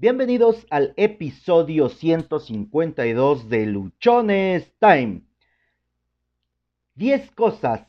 [0.00, 5.22] Bienvenidos al episodio 152 de Luchones Time.
[6.94, 7.84] 10 cosas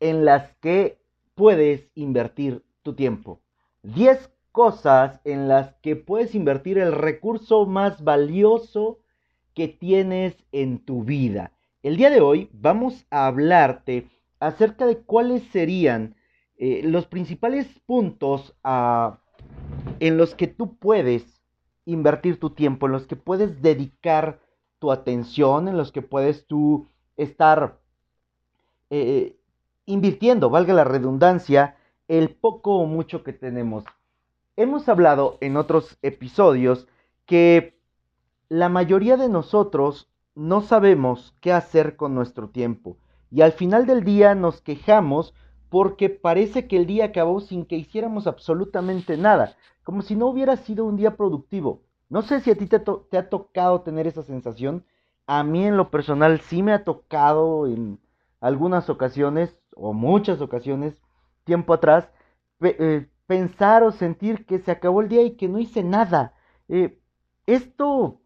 [0.00, 0.98] en las que
[1.36, 3.40] puedes invertir tu tiempo.
[3.84, 8.98] 10 cosas en las que puedes invertir el recurso más valioso
[9.54, 11.52] que tienes en tu vida.
[11.84, 14.10] El día de hoy vamos a hablarte
[14.40, 16.16] acerca de cuáles serían
[16.56, 19.20] eh, los principales puntos a
[20.00, 21.42] en los que tú puedes
[21.84, 24.40] invertir tu tiempo, en los que puedes dedicar
[24.78, 26.86] tu atención, en los que puedes tú
[27.16, 27.78] estar
[28.90, 29.36] eh,
[29.86, 33.84] invirtiendo, valga la redundancia, el poco o mucho que tenemos.
[34.56, 36.88] Hemos hablado en otros episodios
[37.26, 37.78] que
[38.48, 42.96] la mayoría de nosotros no sabemos qué hacer con nuestro tiempo
[43.30, 45.34] y al final del día nos quejamos
[45.70, 50.56] porque parece que el día acabó sin que hiciéramos absolutamente nada, como si no hubiera
[50.56, 51.82] sido un día productivo.
[52.08, 52.76] No sé si a ti te,
[53.16, 54.84] ha tocado tener esa sensación.
[55.26, 57.98] A mí en lo personal sí me ha tocado en
[58.40, 60.94] algunas ocasiones, o muchas ocasiones,
[61.44, 62.08] tiempo atrás,
[62.60, 66.34] eh, pensar o sentir que se acabó el día y que no hice nada.
[66.68, 66.98] Eh,
[67.46, 68.20] esto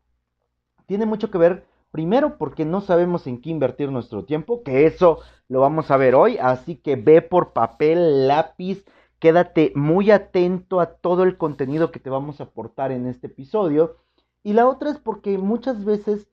[0.86, 5.18] tiene mucho que ver Primero porque no sabemos en qué invertir nuestro tiempo, que eso
[5.48, 8.82] lo vamos a ver hoy, así que ve por papel, lápiz,
[9.18, 13.98] quédate muy atento a todo el contenido que te vamos a aportar en este episodio.
[14.42, 16.30] Y la otra es porque muchas veces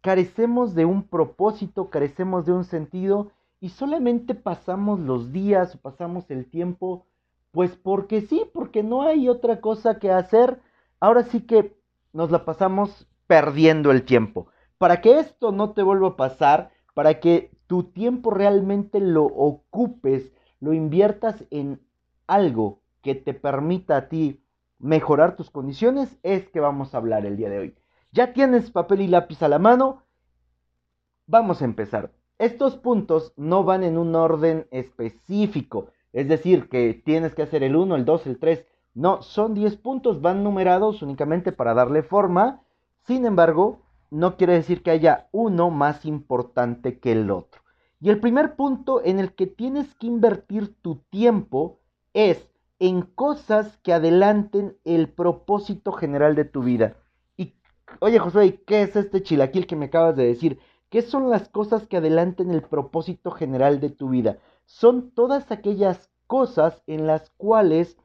[0.00, 6.30] carecemos de un propósito, carecemos de un sentido y solamente pasamos los días o pasamos
[6.30, 7.04] el tiempo,
[7.50, 10.58] pues porque sí, porque no hay otra cosa que hacer.
[11.00, 11.76] Ahora sí que
[12.14, 14.48] nos la pasamos perdiendo el tiempo
[14.82, 20.32] para que esto no te vuelva a pasar, para que tu tiempo realmente lo ocupes,
[20.58, 21.80] lo inviertas en
[22.26, 24.42] algo que te permita a ti
[24.80, 27.76] mejorar tus condiciones, es que vamos a hablar el día de hoy.
[28.10, 30.02] ¿Ya tienes papel y lápiz a la mano?
[31.28, 32.10] Vamos a empezar.
[32.38, 37.76] Estos puntos no van en un orden específico, es decir, que tienes que hacer el
[37.76, 38.66] 1, el 2, el 3.
[38.94, 42.64] No, son 10 puntos, van numerados únicamente para darle forma.
[43.06, 43.81] Sin embargo,
[44.12, 47.62] no quiere decir que haya uno más importante que el otro.
[47.98, 51.80] Y el primer punto en el que tienes que invertir tu tiempo
[52.12, 52.46] es
[52.78, 56.96] en cosas que adelanten el propósito general de tu vida.
[57.38, 57.54] Y,
[58.00, 60.58] oye Josué, ¿qué es este chilaquil que me acabas de decir?
[60.90, 64.38] ¿Qué son las cosas que adelanten el propósito general de tu vida?
[64.66, 67.96] Son todas aquellas cosas en las cuales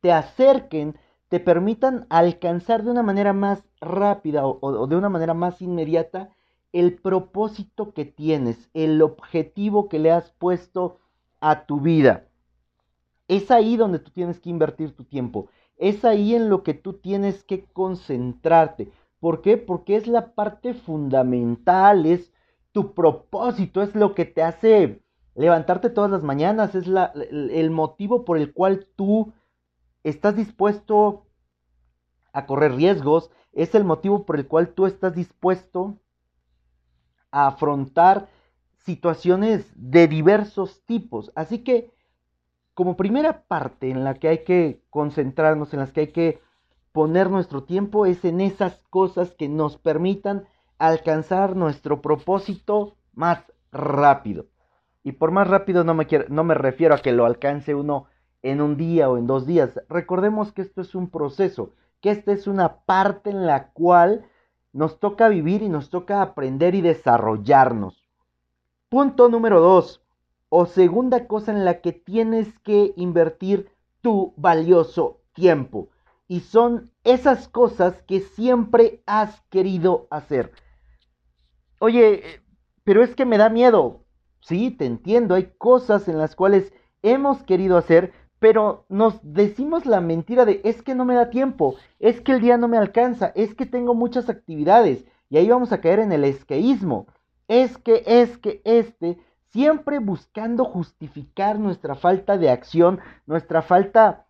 [0.00, 0.96] te acerquen
[1.34, 6.28] te permitan alcanzar de una manera más rápida o, de una manera más inmediata
[6.72, 11.00] el propósito que tienes, el objetivo que le has puesto
[11.40, 12.28] a tu vida.
[13.26, 15.48] Es ahí donde tú tienes que invertir tu tiempo.
[15.76, 18.92] Es ahí en lo que tú tienes que concentrarte.
[19.18, 19.56] ¿Por qué?
[19.56, 22.32] Porque es la parte fundamental, es
[22.70, 25.02] tu propósito, es lo que te hace
[25.34, 29.32] levantarte todas las mañanas, es el motivo por el cual tú
[30.04, 31.26] estás dispuesto
[32.32, 35.98] a correr riesgos, es el motivo por el cual tú estás dispuesto
[37.30, 38.28] a afrontar
[38.84, 41.32] situaciones de diversos tipos.
[41.34, 41.90] Así que,
[42.74, 46.40] como primera parte en la que hay que concentrarnos, en las que hay que
[46.92, 50.46] poner nuestro tiempo, es en esas cosas que nos permitan
[50.78, 53.40] alcanzar nuestro propósito más
[53.72, 54.46] rápido.
[55.02, 58.06] Y por más rápido no me, no me refiero a que lo alcance uno
[58.44, 59.80] en un día o en dos días.
[59.88, 61.72] Recordemos que esto es un proceso
[62.04, 64.26] que esta es una parte en la cual
[64.74, 68.04] nos toca vivir y nos toca aprender y desarrollarnos.
[68.90, 70.02] Punto número dos,
[70.50, 73.70] o segunda cosa en la que tienes que invertir
[74.02, 75.88] tu valioso tiempo.
[76.28, 80.52] Y son esas cosas que siempre has querido hacer.
[81.78, 82.22] Oye,
[82.82, 84.04] pero es que me da miedo.
[84.40, 88.12] Sí, te entiendo, hay cosas en las cuales hemos querido hacer,
[88.44, 92.42] pero nos decimos la mentira de es que no me da tiempo, es que el
[92.42, 96.12] día no me alcanza, es que tengo muchas actividades y ahí vamos a caer en
[96.12, 97.06] el esqueísmo.
[97.48, 99.16] Es que, es que, este,
[99.50, 104.26] siempre buscando justificar nuestra falta de acción, nuestra falta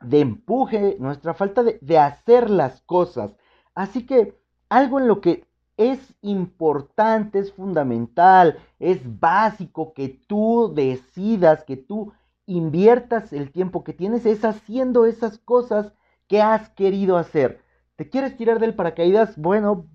[0.00, 3.32] de empuje, nuestra falta de, de hacer las cosas.
[3.74, 4.38] Así que
[4.68, 5.44] algo en lo que
[5.76, 12.12] es importante, es fundamental, es básico que tú decidas, que tú
[12.46, 15.92] inviertas el tiempo que tienes es haciendo esas cosas
[16.28, 17.60] que has querido hacer.
[17.96, 19.36] ¿Te quieres tirar del paracaídas?
[19.36, 19.86] Bueno,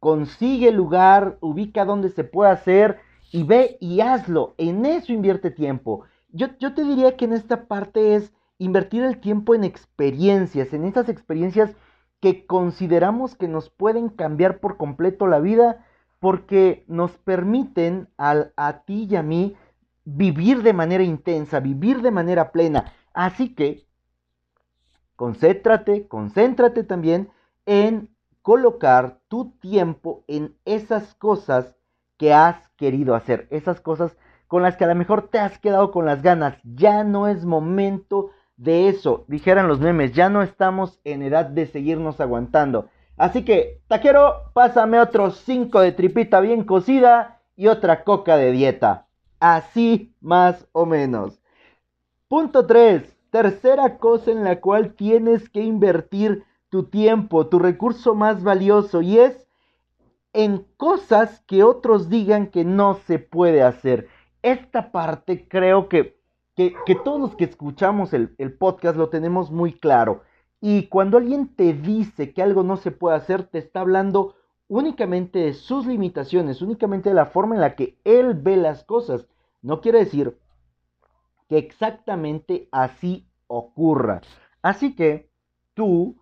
[0.00, 2.98] consigue lugar, ubica donde se puede hacer
[3.32, 4.54] y ve y hazlo.
[4.58, 6.04] En eso invierte tiempo.
[6.30, 10.84] Yo, yo te diría que en esta parte es invertir el tiempo en experiencias, en
[10.84, 11.74] esas experiencias
[12.20, 15.84] que consideramos que nos pueden cambiar por completo la vida
[16.18, 19.56] porque nos permiten al, a ti y a mí
[20.16, 22.92] vivir de manera intensa, vivir de manera plena.
[23.12, 23.86] Así que
[25.16, 27.30] concéntrate, concéntrate también
[27.66, 28.08] en
[28.40, 31.76] colocar tu tiempo en esas cosas
[32.16, 34.16] que has querido hacer, esas cosas
[34.46, 36.56] con las que a lo mejor te has quedado con las ganas.
[36.62, 41.66] Ya no es momento de eso, dijeran los memes, ya no estamos en edad de
[41.66, 42.88] seguirnos aguantando.
[43.18, 49.07] Así que, taquero, pásame otros 5 de tripita bien cocida y otra coca de dieta.
[49.40, 51.40] Así más o menos.
[52.28, 53.16] Punto 3.
[53.30, 59.18] Tercera cosa en la cual tienes que invertir tu tiempo, tu recurso más valioso, y
[59.18, 59.46] es
[60.32, 64.08] en cosas que otros digan que no se puede hacer.
[64.42, 66.18] Esta parte creo que
[66.84, 70.22] que, todos los que escuchamos el, el podcast lo tenemos muy claro.
[70.60, 74.34] Y cuando alguien te dice que algo no se puede hacer, te está hablando
[74.68, 79.26] únicamente sus limitaciones, únicamente la forma en la que él ve las cosas.
[79.62, 80.38] No quiere decir
[81.48, 84.20] que exactamente así ocurra.
[84.62, 85.30] Así que
[85.74, 86.18] tú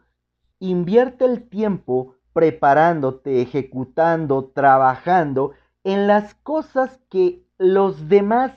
[0.60, 5.52] invierte el tiempo preparándote, ejecutando, trabajando
[5.84, 8.52] en las cosas que los demás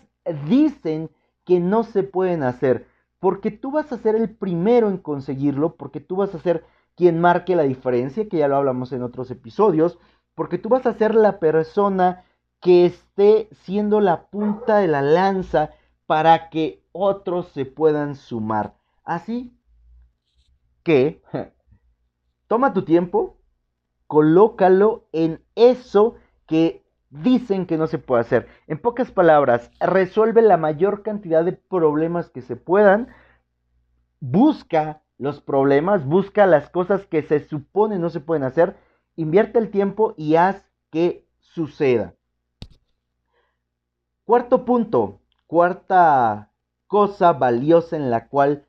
[0.47, 1.09] dicen
[1.45, 2.85] que no se pueden hacer,
[3.19, 6.63] porque tú vas a ser el primero en conseguirlo, porque tú vas a ser
[6.99, 9.97] quien marque la diferencia, que ya lo hablamos en otros episodios,
[10.35, 12.25] porque tú vas a ser la persona
[12.59, 15.69] que esté siendo la punta de la lanza
[16.07, 18.75] para que otros se puedan sumar.
[19.05, 19.57] Así
[20.83, 21.23] que
[22.47, 23.37] toma tu tiempo,
[24.05, 26.15] colócalo en eso
[26.47, 28.49] que dicen que no se puede hacer.
[28.67, 33.07] En pocas palabras, resuelve la mayor cantidad de problemas que se puedan,
[34.19, 38.77] busca los problemas, busca las cosas que se supone no se pueden hacer,
[39.15, 42.15] invierte el tiempo y haz que suceda.
[44.23, 46.51] Cuarto punto, cuarta
[46.87, 48.65] cosa valiosa en la cual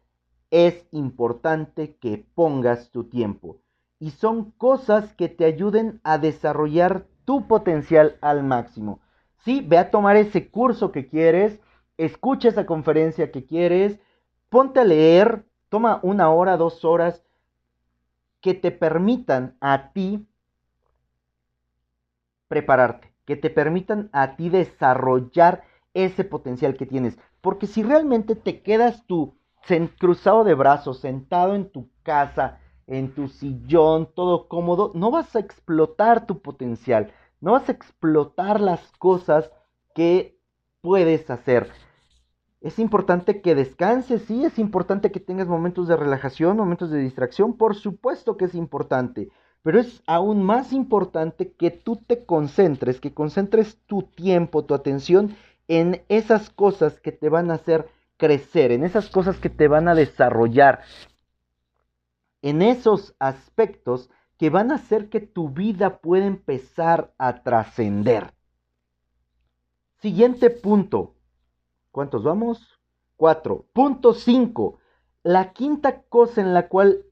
[0.51, 3.59] es importante que pongas tu tiempo.
[4.01, 9.01] Y son cosas que te ayuden a desarrollar tu potencial al máximo.
[9.45, 11.61] Sí, ve a tomar ese curso que quieres,
[11.97, 14.01] escucha esa conferencia que quieres,
[14.49, 17.25] ponte a leer, toma una hora, dos horas
[18.43, 20.29] que te permitan a ti
[22.49, 25.65] prepararte, que te permitan a ti desarrollar
[25.95, 27.19] ese potencial que tienes.
[27.41, 29.39] Porque si realmente te quedas tú
[29.99, 35.41] cruzado de brazos, sentado en tu casa, en tu sillón, todo cómodo, no vas a
[35.41, 39.51] explotar tu potencial no vas a explotar las cosas
[39.95, 40.39] que
[40.81, 41.71] puedes hacer.
[42.61, 47.57] Es importante que descanses, sí, es importante que tengas momentos de relajación, momentos de distracción,
[47.57, 49.31] por supuesto que es importante,
[49.63, 55.37] pero es aún más importante que tú te concentres, que concentres tu tiempo, tu atención
[55.69, 59.89] en esas cosas que te van a hacer crecer, en esas cosas que te van
[59.89, 60.81] a desarrollar,
[62.43, 68.35] en esos aspectos que van a hacer que tu vida pueda empezar a trascender.
[70.01, 71.15] Siguiente punto.
[71.91, 72.79] ¿Cuántos vamos?
[73.17, 73.67] Cuatro.
[73.73, 74.79] Punto cinco.
[75.23, 77.05] La quinta cosa en la cual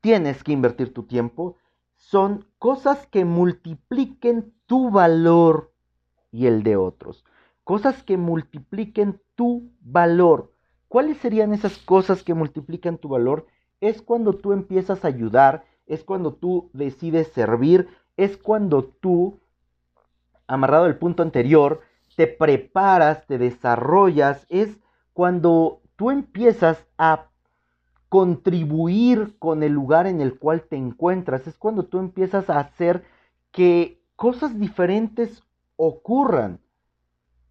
[0.00, 1.56] tienes que invertir tu tiempo
[1.96, 5.72] son cosas que multipliquen tu valor
[6.32, 7.24] y el de otros.
[7.64, 10.52] Cosas que multipliquen tu valor.
[10.88, 13.46] ¿Cuáles serían esas cosas que multiplican tu valor?
[13.80, 19.40] Es cuando tú empiezas a ayudar, es cuando tú decides servir, es cuando tú,
[20.46, 21.82] amarrado al punto anterior,
[22.20, 24.78] te preparas, te desarrollas, es
[25.14, 27.30] cuando tú empiezas a
[28.10, 33.04] contribuir con el lugar en el cual te encuentras, es cuando tú empiezas a hacer
[33.52, 35.42] que cosas diferentes
[35.76, 36.60] ocurran.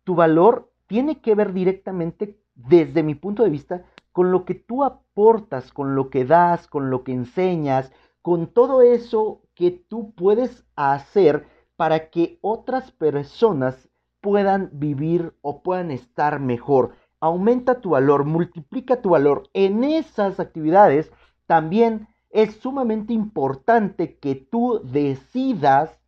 [0.03, 4.83] Tu valor tiene que ver directamente, desde mi punto de vista, con lo que tú
[4.83, 10.63] aportas, con lo que das, con lo que enseñas, con todo eso que tú puedes
[10.75, 13.88] hacer para que otras personas
[14.21, 16.95] puedan vivir o puedan estar mejor.
[17.19, 19.49] Aumenta tu valor, multiplica tu valor.
[19.53, 21.11] En esas actividades
[21.45, 25.99] también es sumamente importante que tú decidas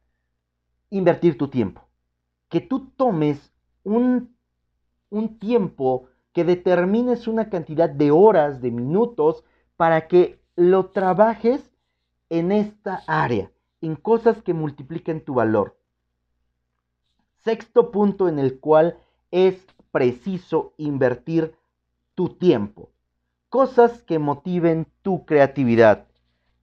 [0.89, 1.81] invertir tu tiempo.
[2.49, 3.53] Que tú tomes
[3.83, 4.35] un,
[5.09, 9.43] un tiempo, que determines una cantidad de horas, de minutos,
[9.75, 11.71] para que lo trabajes
[12.29, 13.51] en esta área,
[13.81, 15.80] en cosas que multipliquen tu valor.
[17.43, 18.97] Sexto punto en el cual
[19.31, 21.55] es preciso invertir
[22.15, 22.89] tu tiempo.
[23.49, 26.07] cosas que motiven tu creatividad.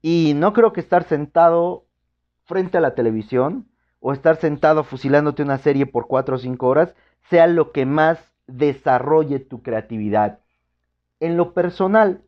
[0.01, 1.85] Y no creo que estar sentado
[2.47, 3.69] frente a la televisión
[4.01, 6.95] o estar sentado fusilándote una serie por cuatro o cinco horas
[7.29, 10.41] sea lo que más desarrolle tu creatividad.
[11.21, 12.23] En lo personal,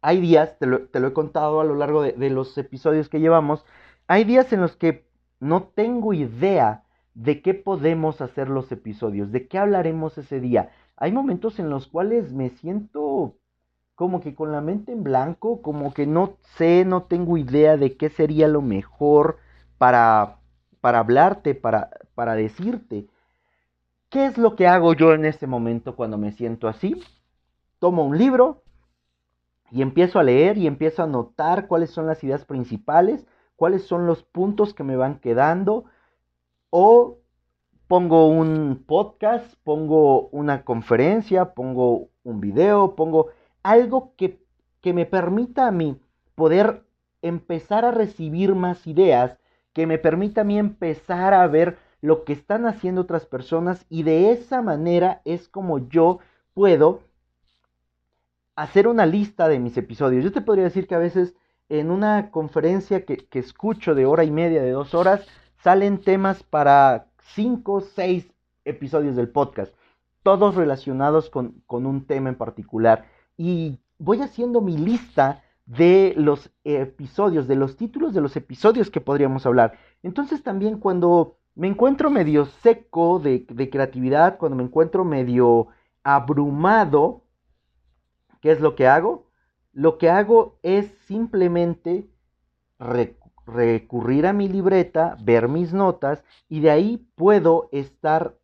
[0.00, 3.64] hay días, te lo, he contado a lo largo de, de los episodios que llevamos,
[4.06, 5.04] hay días en los que
[5.40, 10.70] no tengo idea de qué podemos hacer los episodios, de qué hablaremos ese día.
[10.96, 13.34] Hay momentos en los cuales me siento
[13.94, 17.96] como que con la mente en blanco, como que no sé, no tengo idea de
[17.96, 19.38] qué sería lo mejor
[19.76, 20.38] para,
[20.80, 23.06] para hablarte, para, para decirte.
[24.08, 27.02] ¿Qué es lo que hago yo en este momento cuando me siento así?
[27.78, 28.62] Tomo un libro
[29.70, 33.26] y empiezo a leer y empiezo a notar cuáles son las ideas principales,
[33.56, 35.84] cuáles son los puntos que me van quedando,
[36.70, 37.18] o
[37.88, 43.28] pongo un podcast, pongo una conferencia, pongo un video, pongo
[43.62, 44.40] algo que,
[44.80, 46.00] que me permita a mí
[46.34, 46.84] poder
[47.22, 49.36] empezar a recibir más ideas,
[49.72, 54.04] que me permita a mí empezar a ver lo que están haciendo otras personas y
[54.04, 56.20] de esa manera es como yo
[56.54, 57.02] puedo
[58.56, 60.24] hacer una lista de mis episodios.
[60.24, 61.34] Yo te podría decir que a veces
[61.68, 65.26] en una conferencia que, que escucho de hora y media, de dos horas,
[65.62, 68.32] salen temas para cinco, seis
[68.64, 69.74] episodios del podcast,
[70.22, 73.06] todos relacionados con, con un tema en particular.
[73.36, 79.00] Y voy haciendo mi lista de los episodios, de los títulos de los episodios que
[79.00, 79.78] podríamos hablar.
[80.02, 85.68] Entonces también cuando me encuentro medio seco de, de, creatividad, cuando me encuentro medio
[86.02, 87.24] abrumado,
[88.40, 89.26] ¿qué es lo que hago?
[89.72, 92.10] Lo que hago es simplemente
[93.46, 98.36] recurrir a mi libreta, ver mis notas y de ahí puedo estar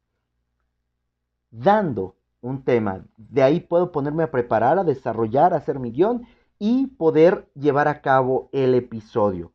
[1.51, 3.05] dando un tema.
[3.17, 6.27] De ahí puedo ponerme a preparar, a desarrollar, a hacer mi guion
[6.59, 9.53] y poder llevar a cabo el episodio.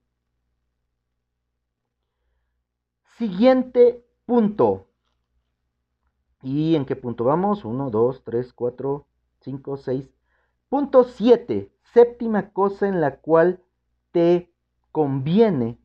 [3.18, 4.88] Siguiente punto.
[6.42, 7.66] ¿Y en qué punto vamos?
[7.66, 9.08] 1, 2, 3, 4,
[9.42, 10.10] 5, 6.
[10.70, 11.72] Punto 7.
[11.94, 13.62] Séptima cosa en la cual
[14.12, 14.51] te
[14.92, 15.78] conviene,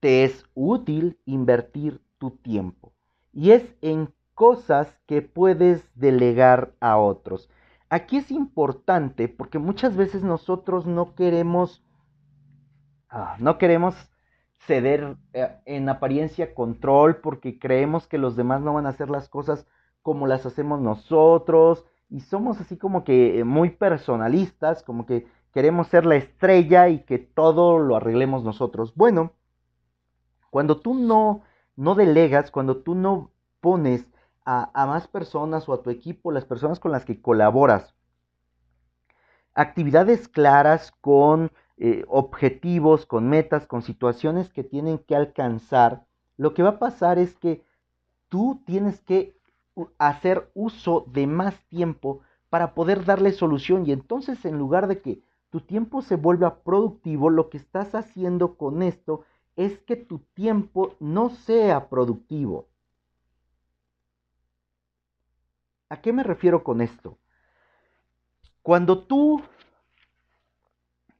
[0.00, 2.92] te es útil invertir tu tiempo.
[3.32, 7.48] Y es en cosas que puedes delegar a otros.
[7.88, 11.84] Aquí es importante porque muchas veces nosotros no queremos,
[13.10, 13.94] ah, no queremos
[14.66, 19.28] ceder eh, en apariencia control porque creemos que los demás no van a hacer las
[19.28, 19.66] cosas
[20.02, 26.06] como las hacemos nosotros y somos así como que muy personalistas, como que queremos ser
[26.06, 28.94] la estrella y que todo lo arreglemos nosotros.
[28.94, 29.32] Bueno,
[30.50, 31.42] cuando tú no,
[31.76, 33.30] no delegas, cuando tú no
[33.60, 34.04] pones
[34.44, 37.94] a, más personas o a tu equipo, las personas con las que colaboras,
[39.54, 46.04] actividades claras con eh, objetivos, con metas, con situaciones que tienen que alcanzar,
[46.36, 47.62] lo que va a pasar es que
[48.28, 49.36] tú tienes que
[49.98, 55.22] hacer uso de más tiempo para poder darle solución y entonces en lugar de que
[55.52, 59.22] tu tiempo se vuelva productivo, lo que estás haciendo con esto
[59.54, 62.70] es que tu tiempo no sea productivo.
[65.90, 67.18] ¿A qué me refiero con esto?
[68.62, 69.42] Cuando tú,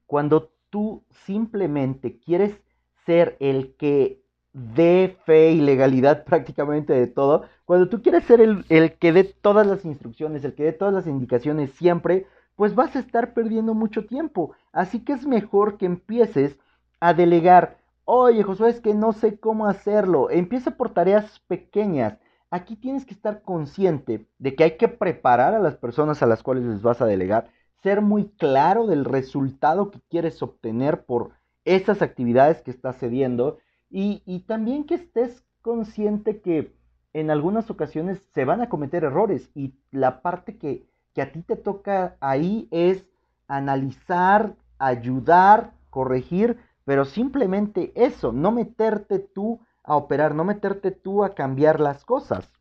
[0.07, 2.59] cuando tú simplemente quieres
[3.05, 4.23] ser el que
[4.55, 9.25] dé fe y legalidad prácticamente de todo, cuando tú quieres ser el, el que dé
[9.25, 13.75] todas las instrucciones, el que dé todas las indicaciones siempre, pues vas a estar perdiendo
[13.75, 14.55] mucho tiempo.
[14.73, 16.59] Así que es mejor que empieces
[17.01, 17.79] a delegar.
[18.05, 20.31] Oye, Josué, es que no sé cómo hacerlo.
[20.31, 22.19] Empieza por tareas pequeñas.
[22.51, 26.43] Aquí tienes que estar consciente de que hay que preparar a las personas a las
[26.43, 27.49] cuales les vas a delegar,
[27.83, 31.33] ser muy claro del resultado que quieres obtener por
[31.65, 36.75] esas actividades que estás cediendo y, y también que estés consciente que
[37.15, 41.43] en algunas ocasiones se van a cometer errores y la parte que que a ti
[41.43, 43.07] te toca ahí es
[43.47, 51.35] analizar, ayudar, corregir, pero simplemente eso, no meterte tú a operar, no meterte tú a
[51.35, 52.53] cambiar las cosas.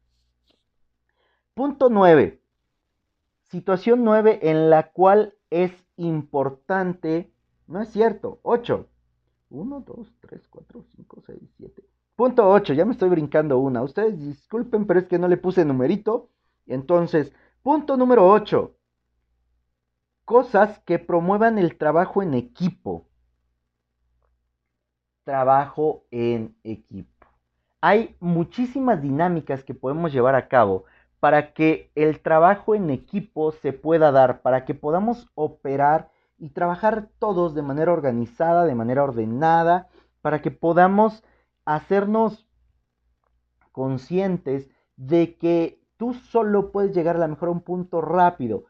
[1.53, 2.41] Punto 9.
[3.50, 7.31] Situación 9 en la cual es importante,
[7.67, 8.88] no es cierto, 8.
[9.50, 11.84] 1, 2, 3, 4, 5, 6, 7.
[12.15, 13.81] Punto 8, ya me estoy brincando una.
[13.81, 16.29] Ustedes disculpen, pero es que no le puse numerito.
[16.67, 18.75] Entonces, Punto número 8.
[20.25, 23.05] Cosas que promuevan el trabajo en equipo.
[25.23, 27.27] Trabajo en equipo.
[27.79, 30.85] Hay muchísimas dinámicas que podemos llevar a cabo
[31.19, 37.09] para que el trabajo en equipo se pueda dar, para que podamos operar y trabajar
[37.19, 39.87] todos de manera organizada, de manera ordenada,
[40.23, 41.23] para que podamos
[41.65, 42.47] hacernos
[43.71, 48.65] conscientes de que tú solo puedes llegar a lo mejor a un punto rápido.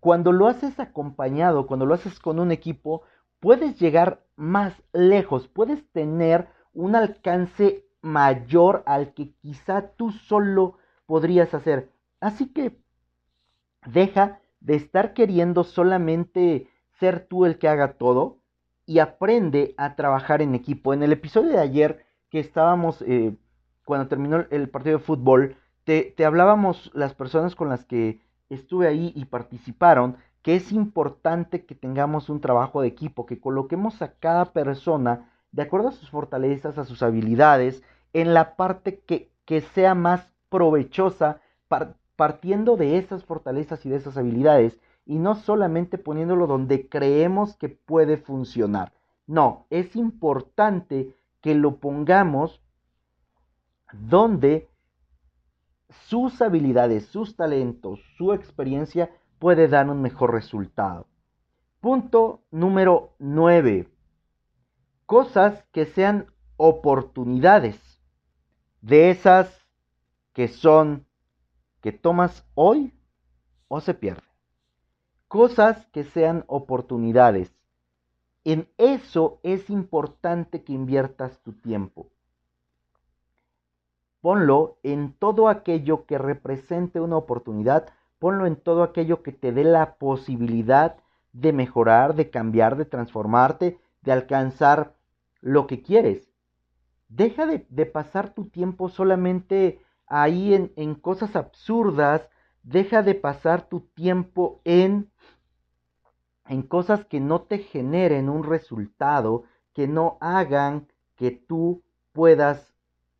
[0.00, 3.02] Cuando lo haces acompañado, cuando lo haces con un equipo,
[3.38, 11.52] puedes llegar más lejos, puedes tener un alcance mayor al que quizá tú solo podrías
[11.52, 11.90] hacer.
[12.18, 12.78] Así que
[13.84, 18.38] deja de estar queriendo solamente ser tú el que haga todo
[18.86, 20.94] y aprende a trabajar en equipo.
[20.94, 23.36] En el episodio de ayer que estábamos, eh,
[23.84, 28.88] cuando terminó el partido de fútbol, te, te hablábamos las personas con las que estuve
[28.88, 34.12] ahí y participaron, que es importante que tengamos un trabajo de equipo, que coloquemos a
[34.12, 39.60] cada persona de acuerdo a sus fortalezas, a sus habilidades, en la parte que, que
[39.60, 41.40] sea más provechosa,
[42.16, 47.68] partiendo de esas fortalezas y de esas habilidades, y no solamente poniéndolo donde creemos que
[47.68, 48.92] puede funcionar.
[49.26, 52.60] No, es importante que lo pongamos
[53.92, 54.68] donde
[56.06, 61.06] sus habilidades, sus talentos, su experiencia puede dar un mejor resultado.
[61.80, 63.88] Punto número 9.
[65.06, 67.78] Cosas que sean oportunidades.
[68.80, 69.66] De esas
[70.32, 71.06] que son
[71.80, 72.94] que tomas hoy
[73.68, 74.24] o se pierden.
[75.28, 77.54] Cosas que sean oportunidades.
[78.44, 82.10] En eso es importante que inviertas tu tiempo.
[84.24, 89.64] Ponlo en todo aquello que represente una oportunidad, ponlo en todo aquello que te dé
[89.64, 90.96] la posibilidad
[91.34, 94.94] de mejorar, de cambiar, de transformarte, de alcanzar
[95.42, 96.32] lo que quieres.
[97.08, 102.26] Deja de, pasar tu tiempo solamente ahí en, en cosas absurdas,
[102.62, 105.10] deja de pasar tu tiempo en,
[106.46, 111.82] en cosas que no te generen un resultado, que no hagan que tú
[112.14, 112.73] puedas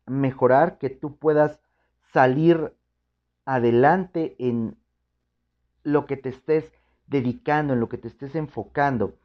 [0.05, 1.59] mejorar, que tú puedas
[2.13, 2.73] salir
[3.45, 4.77] adelante en
[5.83, 6.71] lo que te estés
[7.07, 9.15] dedicando, en lo que te estés enfocando.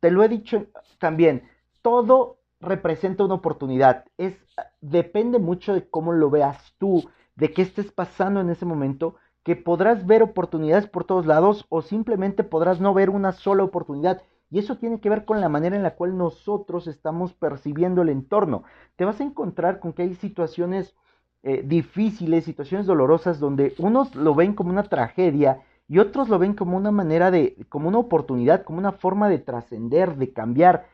[0.00, 0.66] Te lo he dicho
[0.98, 1.48] también,
[1.82, 4.04] todo representa una oportunidad.
[4.16, 4.36] Es
[4.80, 9.56] depende mucho de cómo lo veas tú, de qué estés pasando en ese momento, que
[9.56, 14.22] podrás ver oportunidades por todos lados o simplemente podrás no ver una sola oportunidad.
[14.50, 18.08] Y eso tiene que ver con la manera en la cual nosotros estamos percibiendo el
[18.08, 18.64] entorno.
[18.96, 20.94] Te vas a encontrar con que hay situaciones
[21.42, 26.54] eh, difíciles, situaciones dolorosas, donde unos lo ven como una tragedia y otros lo ven
[26.54, 30.86] como una manera de, como una oportunidad, como una forma de trascender, de cambiar.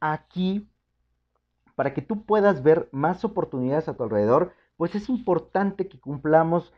[0.00, 0.68] Aquí,
[1.74, 6.72] para que tú puedas ver más oportunidades a tu alrededor, pues es importante que cumplamos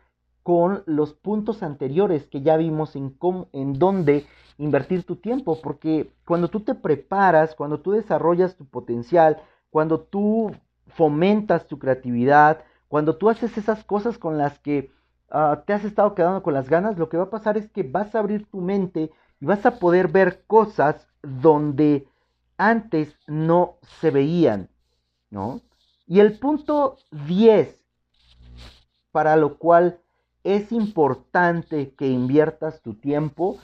[0.46, 4.26] con los puntos anteriores que ya vimos en, cómo, en dónde
[4.59, 10.52] invertir tu tiempo, porque cuando tú te preparas, cuando tú desarrollas tu potencial, cuando tú
[10.87, 14.92] fomentas tu creatividad, cuando tú haces esas cosas con las que
[15.32, 17.82] ah, te has estado quedando con las ganas, lo que va a pasar es que
[17.82, 22.06] vas a abrir tu mente y vas a poder ver cosas donde
[22.56, 24.68] antes no se veían,
[25.28, 25.61] ¿no?
[26.06, 27.82] Y el punto 10,
[29.11, 29.98] para lo cual
[30.46, 33.59] es importante que inviertas tu tiempo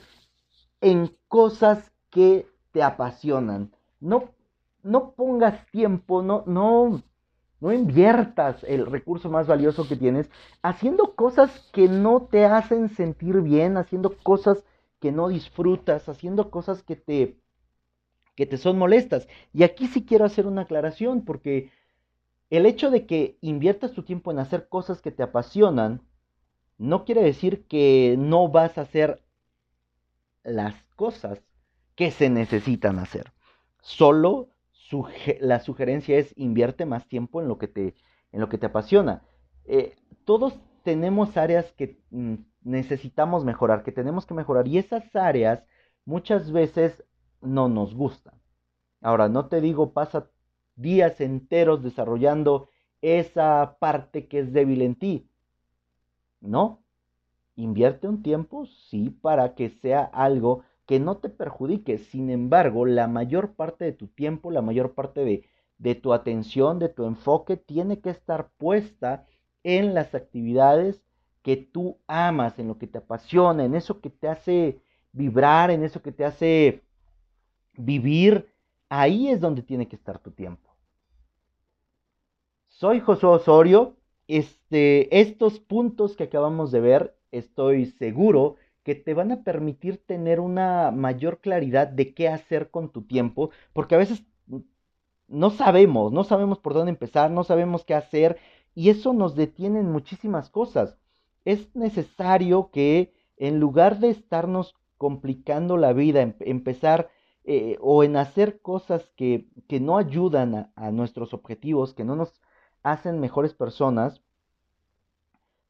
[0.81, 3.71] en cosas que te apasionan.
[4.01, 4.31] No,
[4.83, 7.01] no pongas tiempo, no, no,
[7.61, 10.29] no inviertas el recurso más valioso que tienes
[10.61, 14.65] haciendo cosas que no te hacen sentir bien, haciendo cosas
[14.99, 17.39] que no disfrutas, haciendo cosas que te,
[18.35, 19.29] que te son molestas.
[19.53, 21.71] Y aquí sí quiero hacer una aclaración porque
[22.49, 26.01] el hecho de que inviertas tu tiempo en hacer cosas que te apasionan,
[26.77, 29.21] no quiere decir que no vas a hacer
[30.43, 31.41] las cosas
[31.95, 33.31] que se necesitan hacer.
[33.81, 34.49] Solo
[35.39, 37.95] la sugerencia es invierte más tiempo en lo que te,
[38.31, 39.23] en lo que te apasiona.
[39.65, 45.63] Eh, todos tenemos áreas que mm, necesitamos mejorar, que tenemos que mejorar y esas áreas
[46.05, 47.03] muchas veces
[47.41, 48.35] no nos gustan.
[49.01, 50.29] Ahora, no te digo pasa
[50.75, 52.69] días enteros desarrollando
[53.01, 55.29] esa parte que es débil en ti.
[56.43, 56.83] No.
[57.55, 61.97] Invierte un tiempo, sí, para que sea algo que no te perjudique.
[61.97, 65.45] Sin embargo, la mayor parte de tu tiempo, la mayor parte de,
[65.77, 69.25] de tu atención, de tu enfoque, tiene que estar puesta
[69.63, 71.01] en las actividades
[71.43, 74.81] que tú amas, en lo que te apasiona, en eso que te hace
[75.13, 76.83] vibrar, en eso que te hace
[77.73, 78.53] vivir.
[78.89, 80.75] Ahí es donde tiene que estar tu tiempo.
[82.65, 83.95] Soy Josué Osorio
[84.27, 90.39] este, estos puntos que acabamos de ver, estoy seguro que te van a permitir tener
[90.39, 94.23] una mayor claridad de qué hacer con tu tiempo, porque a veces
[95.27, 98.37] no sabemos, no sabemos por dónde empezar, no sabemos qué hacer
[98.75, 100.97] y eso nos detiene en muchísimas cosas.
[101.45, 107.09] Es necesario que en lugar de estarnos complicando la vida, em, empezar
[107.45, 109.47] eh, o en hacer cosas que,
[109.81, 112.41] no ayudan a, nuestros objetivos, que no nos
[112.83, 114.21] hacen mejores personas,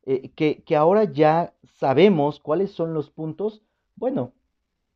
[0.05, 3.63] eh, que, que ahora ya sabemos cuáles son los puntos,
[3.95, 4.33] bueno,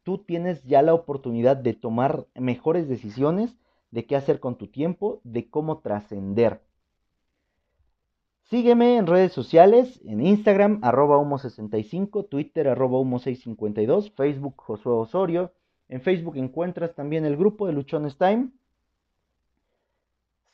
[0.03, 3.56] tú tienes ya la oportunidad de tomar mejores decisiones
[3.91, 6.62] de qué hacer con tu tiempo, de cómo trascender.
[8.49, 15.51] Sígueme en redes sociales, en Instagram, arroba humo65, Twitter, arroba humo652, Facebook, Josué Osorio.
[15.89, 18.49] En Facebook encuentras también el grupo de Luchones Time.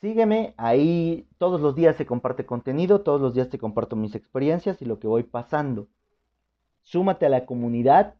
[0.04, 4.82] Sígueme, ahí todos los días se comparte contenido, todos los días te comparto mis experiencias
[4.82, 5.88] y lo que voy pasando.
[6.82, 8.14] Súmate a la comunidad.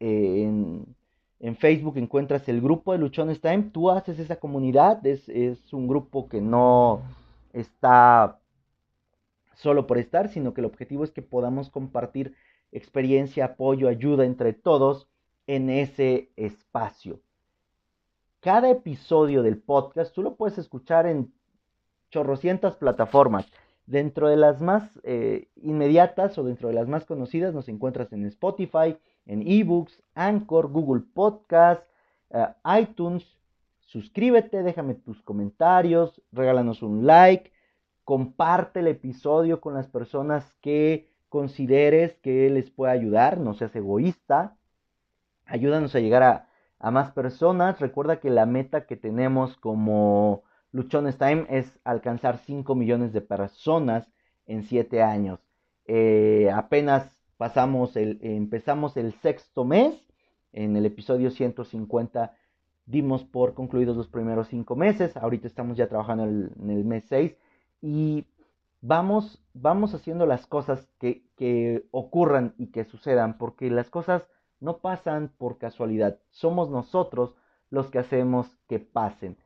[0.00, 3.64] Eh, en, Facebook encuentras el grupo de Luchones Time.
[3.64, 5.06] Tú haces esa comunidad.
[5.06, 7.02] Es, es un grupo que no
[7.52, 8.40] está
[9.56, 12.34] solo por estar, sino que el objetivo es que podamos compartir
[12.72, 15.06] experiencia, apoyo, ayuda entre todos
[15.46, 17.20] en ese espacio.
[18.40, 21.32] Cada episodio del podcast tú lo puedes escuchar en
[22.10, 23.46] chorrocientas plataformas.
[23.86, 28.26] Dentro de las más eh, inmediatas o dentro de las más conocidas nos encuentras en
[28.26, 28.96] Spotify,
[29.26, 31.82] en eBooks, Anchor, Google Podcast,
[32.30, 32.46] eh,
[32.80, 33.24] iTunes.
[33.80, 37.52] Suscríbete, déjame tus comentarios, regálanos un like,
[38.04, 44.56] comparte el episodio con las personas que consideres que les pueda ayudar, no seas egoísta,
[45.44, 46.45] ayúdanos a llegar a,
[46.80, 47.80] más personas.
[47.80, 54.10] Recuerda que la meta que tenemos como Luchones Time es alcanzar 5 millones de personas
[54.46, 55.40] en 7 años.
[55.86, 59.94] Eh, apenas pasamos el, empezamos el sexto mes,
[60.52, 62.34] en el episodio 150
[62.86, 67.36] dimos por concluidos los primeros 5 meses, ahorita estamos ya trabajando en el mes 6
[67.82, 68.26] y
[68.80, 74.28] vamos, vamos haciendo las cosas que, que ocurran y que sucedan, porque las cosas
[74.60, 77.34] no pasan por casualidad, somos nosotros
[77.70, 79.36] los que hacemos que pasen.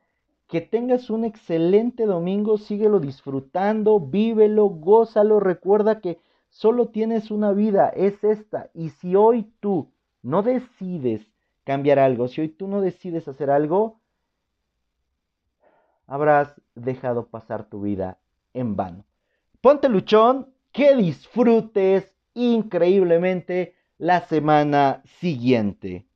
[0.47, 7.89] Que tengas un excelente domingo, síguelo disfrutando, vívelo, gózalo, recuerda que solo tienes una vida,
[7.91, 9.93] es esta, y si hoy tú
[10.23, 11.27] no decides
[11.65, 14.01] cambiar algo, si hoy tú no decides hacer algo,
[16.07, 18.19] habrás dejado pasar tu vida
[18.53, 19.05] en vano.
[19.61, 26.07] Ponte luchón, que disfrutes increíblemente la semana siguiente.